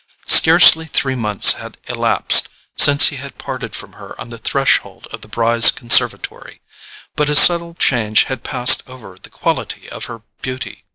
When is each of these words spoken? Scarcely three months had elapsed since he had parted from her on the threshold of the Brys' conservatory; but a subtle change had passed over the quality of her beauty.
Scarcely 0.25 0.85
three 0.85 1.13
months 1.13 1.53
had 1.53 1.77
elapsed 1.87 2.49
since 2.75 3.09
he 3.09 3.17
had 3.17 3.37
parted 3.37 3.75
from 3.75 3.93
her 3.93 4.19
on 4.19 4.31
the 4.31 4.39
threshold 4.39 5.07
of 5.11 5.21
the 5.21 5.27
Brys' 5.27 5.69
conservatory; 5.69 6.59
but 7.15 7.29
a 7.29 7.35
subtle 7.35 7.75
change 7.75 8.23
had 8.23 8.43
passed 8.43 8.81
over 8.89 9.15
the 9.21 9.29
quality 9.29 9.87
of 9.91 10.05
her 10.05 10.23
beauty. 10.41 10.85